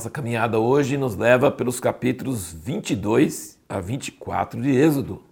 [0.00, 5.22] Nossa caminhada hoje nos leva pelos capítulos 22 a 24 de Êxodo.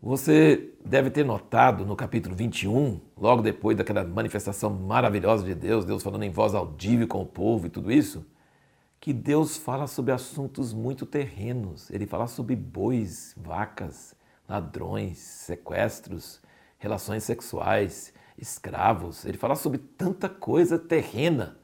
[0.00, 6.00] Você deve ter notado no capítulo 21, logo depois daquela manifestação maravilhosa de Deus, Deus
[6.00, 8.24] falando em voz audível com o povo e tudo isso,
[9.00, 11.90] que Deus fala sobre assuntos muito terrenos.
[11.90, 14.14] Ele fala sobre bois, vacas,
[14.48, 16.40] ladrões, sequestros,
[16.78, 19.24] relações sexuais, escravos.
[19.24, 21.60] Ele fala sobre tanta coisa terrena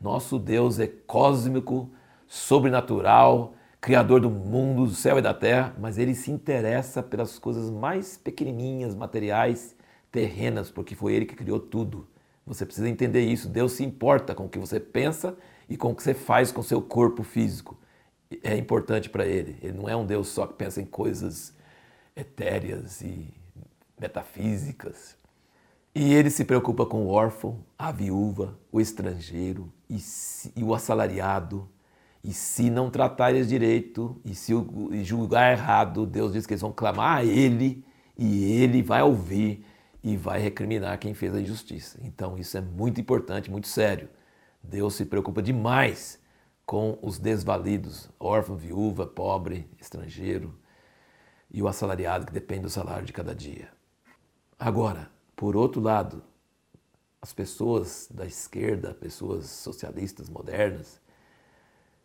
[0.00, 1.90] nosso Deus é cósmico,
[2.26, 7.70] sobrenatural, criador do mundo, do céu e da terra, mas ele se interessa pelas coisas
[7.70, 9.74] mais pequenininhas, materiais,
[10.10, 12.06] terrenas, porque foi ele que criou tudo.
[12.46, 13.48] Você precisa entender isso.
[13.48, 15.36] Deus se importa com o que você pensa
[15.68, 17.78] e com o que você faz com o seu corpo físico.
[18.42, 19.56] É importante para ele.
[19.62, 21.54] Ele não é um Deus só que pensa em coisas
[22.16, 23.32] etéreas e
[23.98, 25.19] metafísicas.
[25.94, 30.72] E ele se preocupa com o órfão, a viúva, o estrangeiro e, se, e o
[30.72, 31.68] assalariado.
[32.22, 34.52] E se não tratar eles direito e se
[35.02, 37.84] julgar errado, Deus diz que eles vão clamar a Ele
[38.16, 39.64] e Ele vai ouvir
[40.02, 41.98] e vai recriminar quem fez a injustiça.
[42.02, 44.08] Então isso é muito importante, muito sério.
[44.62, 46.20] Deus se preocupa demais
[46.64, 50.56] com os desvalidos, órfão, viúva, pobre, estrangeiro
[51.50, 53.68] e o assalariado que depende do salário de cada dia.
[54.58, 55.10] Agora,
[55.40, 56.22] por outro lado,
[57.18, 61.00] as pessoas da esquerda, pessoas socialistas modernas,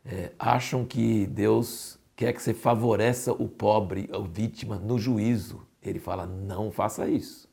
[0.06, 5.68] é, acham que Deus quer que você favoreça o pobre, a vítima, no juízo.
[5.84, 7.50] Ele fala: não faça isso.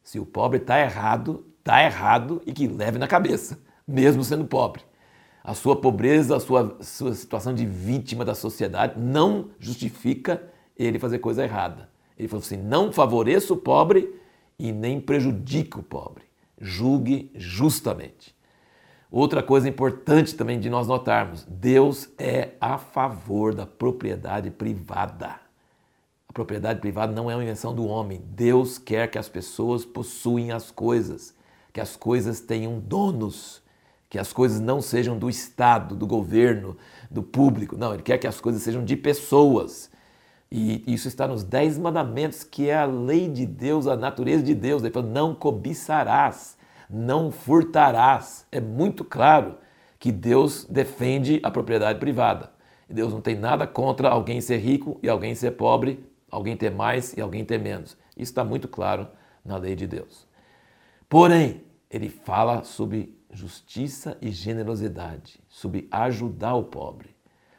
[0.00, 4.84] Se o pobre está errado, está errado e que leve na cabeça, mesmo sendo pobre.
[5.42, 11.18] A sua pobreza, a sua, sua situação de vítima da sociedade não justifica ele fazer
[11.18, 11.90] coisa errada.
[12.16, 14.24] Ele falou assim: não favoreça o pobre
[14.58, 16.24] e nem prejudique o pobre.
[16.60, 18.34] Julgue justamente.
[19.10, 25.36] Outra coisa importante também de nós notarmos: Deus é a favor da propriedade privada.
[26.28, 28.22] A propriedade privada não é uma invenção do homem.
[28.26, 31.34] Deus quer que as pessoas possuem as coisas,
[31.72, 33.62] que as coisas tenham donos,
[34.08, 36.76] que as coisas não sejam do Estado, do governo,
[37.10, 37.76] do público.
[37.76, 39.90] Não, Ele quer que as coisas sejam de pessoas.
[40.50, 44.54] E isso está nos Dez Mandamentos, que é a lei de Deus, a natureza de
[44.54, 44.82] Deus.
[44.82, 46.56] Ele fala: não cobiçarás,
[46.88, 48.46] não furtarás.
[48.52, 49.56] É muito claro
[49.98, 52.50] que Deus defende a propriedade privada.
[52.88, 57.12] Deus não tem nada contra alguém ser rico e alguém ser pobre, alguém ter mais
[57.14, 57.96] e alguém ter menos.
[58.16, 59.08] Isso está muito claro
[59.44, 60.28] na lei de Deus.
[61.08, 67.15] Porém, ele fala sobre justiça e generosidade, sobre ajudar o pobre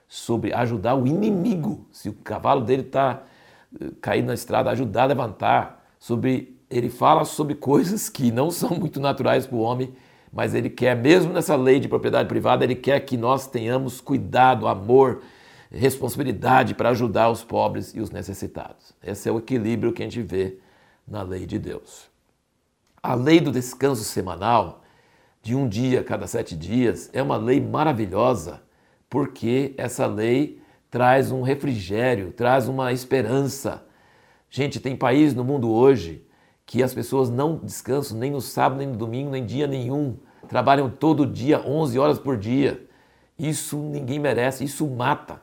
[0.07, 1.85] sobre ajudar o inimigo.
[1.91, 3.23] Se o cavalo dele está
[3.79, 5.85] eh, caído na estrada, ajudar a levantar.
[5.99, 9.93] Sobre, ele fala sobre coisas que não são muito naturais para o homem,
[10.31, 14.67] mas ele quer, mesmo nessa lei de propriedade privada, ele quer que nós tenhamos cuidado,
[14.67, 15.21] amor,
[15.71, 18.93] responsabilidade para ajudar os pobres e os necessitados.
[19.03, 20.59] Esse é o equilíbrio que a gente vê
[21.07, 22.07] na lei de Deus.
[23.01, 24.83] A lei do descanso semanal,
[25.41, 28.61] de um dia a cada sete dias, é uma lei maravilhosa
[29.09, 33.85] porque essa lei traz um refrigério, traz uma esperança.
[34.49, 36.25] Gente, tem país no mundo hoje
[36.65, 40.17] que as pessoas não descansam nem no sábado, nem no domingo, nem dia nenhum.
[40.49, 42.85] Trabalham todo dia, 11 horas por dia.
[43.39, 45.41] Isso ninguém merece, isso mata.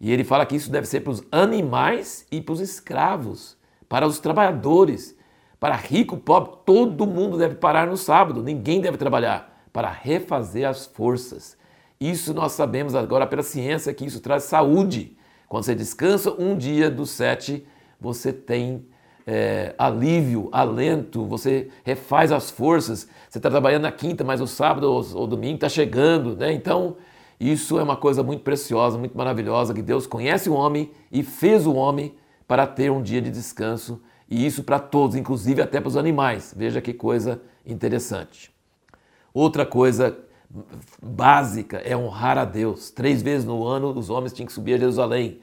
[0.00, 3.56] E ele fala que isso deve ser para os animais e para os escravos,
[3.88, 5.16] para os trabalhadores,
[5.58, 10.86] para rico, pobre, todo mundo deve parar no sábado, ninguém deve trabalhar, para refazer as
[10.86, 11.59] forças.
[12.00, 15.14] Isso nós sabemos agora pela ciência que isso traz saúde.
[15.46, 17.66] Quando você descansa um dia dos sete,
[18.00, 18.86] você tem
[19.26, 23.06] é, alívio, alento, você refaz as forças.
[23.28, 26.50] Você está trabalhando na quinta, mas o sábado ou, domingo está chegando, né?
[26.54, 26.96] Então,
[27.38, 31.66] isso é uma coisa muito preciosa, muito maravilhosa, que Deus conhece o homem e fez
[31.66, 32.14] o homem
[32.48, 36.54] para ter um dia de descanso, e isso para todos, inclusive até para os animais.
[36.56, 38.50] Veja que coisa interessante.
[39.34, 40.18] Outra coisa
[41.02, 42.90] básica é honrar a Deus.
[42.90, 45.40] Três vezes no ano os homens tinham que subir a Jerusalém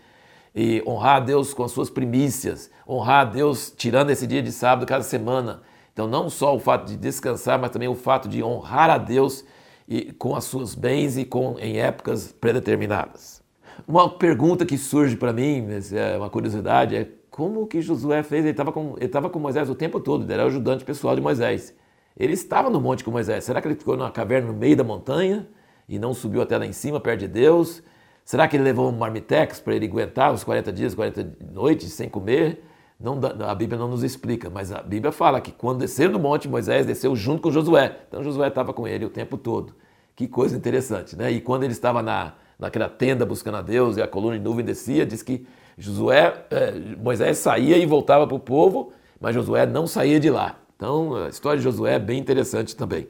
[0.55, 4.51] e honrar a Deus com as suas primícias, honrar a Deus tirando esse dia de
[4.51, 5.61] sábado cada semana.
[5.93, 9.43] Então, não só o fato de descansar, mas também o fato de honrar a Deus
[9.87, 13.41] e, com as suas bens e com, em épocas predeterminadas.
[13.87, 18.43] Uma pergunta que surge para mim, é uma curiosidade, é como que Josué fez?
[18.43, 21.21] Ele estava com, ele com Moisés o tempo todo, ele era o ajudante pessoal de
[21.21, 21.73] Moisés.
[22.17, 23.43] Ele estava no monte com Moisés.
[23.43, 25.47] Será que ele ficou numa caverna no meio da montanha
[25.87, 27.83] e não subiu até lá em cima, perto de Deus?
[28.25, 32.09] Será que ele levou um marmitex para ele aguentar os 40 dias, 40 noites sem
[32.09, 32.63] comer?
[32.99, 36.47] Não, a Bíblia não nos explica, mas a Bíblia fala que quando desceram do monte,
[36.47, 37.95] Moisés desceu junto com Josué.
[38.07, 39.75] Então Josué estava com ele o tempo todo.
[40.15, 41.31] Que coisa interessante, né?
[41.31, 44.65] E quando ele estava na, naquela tenda buscando a Deus e a coluna de nuvem
[44.65, 45.47] descia, diz que
[45.77, 48.91] Josué, é, Moisés saía e voltava para o povo,
[49.21, 50.57] mas Josué não saía de lá.
[50.77, 53.09] Então a história de Josué é bem interessante também.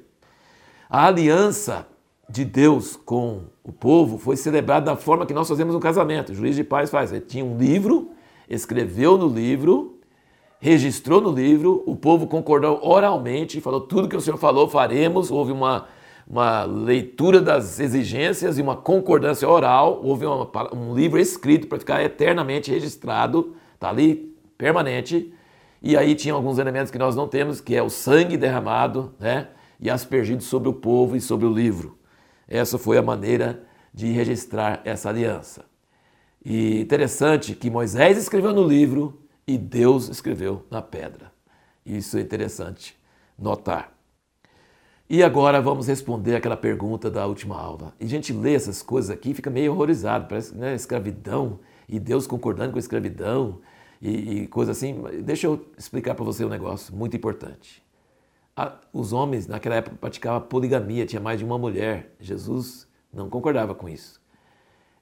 [0.90, 1.86] A aliança
[2.28, 6.32] de Deus com o povo foi celebrada da forma que nós fazemos um casamento.
[6.32, 7.12] O juiz de paz faz.
[7.12, 8.10] Ele tinha um livro,
[8.50, 10.00] escreveu no livro,
[10.60, 15.30] registrou no livro, o povo concordou oralmente, falou tudo que o Senhor falou, faremos.
[15.30, 15.88] Houve uma
[16.30, 22.04] uma leitura das exigências e uma concordância oral, houve uma, um livro escrito para ficar
[22.04, 25.34] eternamente registrado, está ali permanente.
[25.88, 29.48] E aí tinha alguns elementos que nós não temos, que é o sangue derramado né,
[29.80, 31.98] e aspergido sobre o povo e sobre o livro.
[32.46, 33.64] Essa foi a maneira
[33.94, 35.64] de registrar essa aliança.
[36.44, 41.32] E interessante que Moisés escreveu no livro e Deus escreveu na pedra.
[41.86, 42.94] Isso é interessante
[43.40, 43.94] notar.
[45.10, 47.94] E agora vamos responder aquela pergunta da última aula.
[47.98, 51.98] E a gente lê essas coisas aqui e fica meio horrorizado, parece né, escravidão e
[51.98, 53.62] Deus concordando com a escravidão
[54.02, 55.02] e, e coisa assim.
[55.24, 57.84] Deixa eu explicar para você um negócio muito importante.
[58.94, 62.16] os homens naquela época praticavam poligamia, tinha mais de uma mulher.
[62.20, 64.22] Jesus não concordava com isso.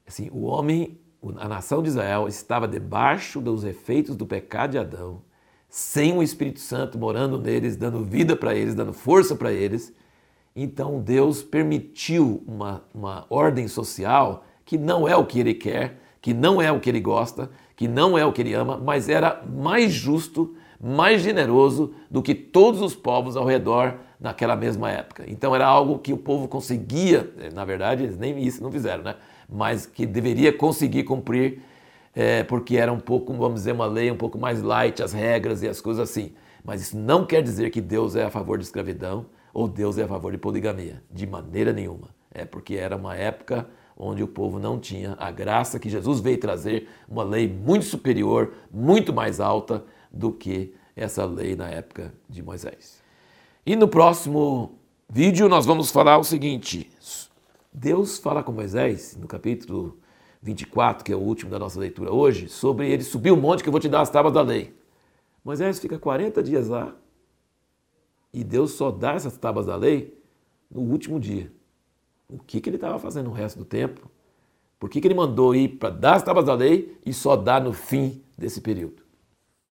[0.08, 1.00] Assim, o homem,
[1.38, 5.22] a nação de Israel estava debaixo dos efeitos do pecado de Adão
[5.76, 9.94] sem o Espírito Santo morando neles, dando vida para eles, dando força para eles.
[10.56, 16.34] Então Deus permitiu uma, uma ordem social que não é o que ele quer, que
[16.34, 19.44] não é o que ele gosta, que não é o que ele ama, mas era
[19.48, 25.24] mais justo, mais generoso do que todos os povos ao redor naquela mesma época.
[25.28, 29.18] Então era algo que o povo conseguia, na verdade, eles nem isso não fizeram, né?
[29.48, 31.62] Mas que deveria conseguir cumprir
[32.16, 35.62] é, porque era um pouco, vamos dizer, uma lei um pouco mais light, as regras
[35.62, 36.34] e as coisas assim.
[36.64, 40.04] Mas isso não quer dizer que Deus é a favor de escravidão ou Deus é
[40.06, 42.10] a favor de poligamia, de maneira nenhuma.
[42.34, 46.38] É porque era uma época onde o povo não tinha a graça que Jesus veio
[46.38, 52.42] trazer, uma lei muito superior, muito mais alta do que essa lei na época de
[52.44, 53.02] Moisés.
[53.66, 54.78] E no próximo
[55.10, 56.90] vídeo nós vamos falar o seguinte:
[57.74, 59.98] Deus fala com Moisés, no capítulo
[60.42, 63.70] 24, que é o último da nossa leitura hoje, sobre ele subir o monte que
[63.70, 64.76] eu vou te dar as tábuas da lei.
[65.44, 66.96] Moisés fica 40 dias lá
[68.34, 70.22] e Deus só dá essas tábuas da lei
[70.70, 71.52] no último dia.
[72.28, 74.10] O que, que ele estava fazendo no resto do tempo?
[74.80, 77.62] Por que, que ele mandou ir para dar as tábuas da lei e só dar
[77.62, 79.05] no fim desse período?